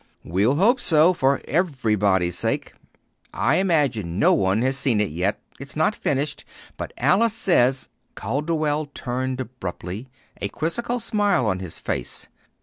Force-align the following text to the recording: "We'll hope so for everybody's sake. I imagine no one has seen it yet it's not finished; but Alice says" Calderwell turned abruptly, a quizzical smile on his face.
"We'll 0.23 0.55
hope 0.55 0.81
so 0.81 1.13
for 1.13 1.41
everybody's 1.47 2.35
sake. 2.35 2.73
I 3.35 3.57
imagine 3.57 4.17
no 4.17 4.33
one 4.33 4.63
has 4.63 4.75
seen 4.75 4.99
it 4.99 5.11
yet 5.11 5.39
it's 5.59 5.75
not 5.75 5.93
finished; 5.95 6.43
but 6.75 6.91
Alice 6.97 7.35
says" 7.35 7.87
Calderwell 8.15 8.87
turned 8.95 9.39
abruptly, 9.39 10.07
a 10.41 10.49
quizzical 10.49 10.99
smile 10.99 11.45
on 11.45 11.59
his 11.59 11.77
face. 11.77 12.29